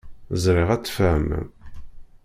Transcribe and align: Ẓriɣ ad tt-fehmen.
Ẓriɣ 0.43 0.69
ad 0.71 0.81
tt-fehmen. 0.81 1.47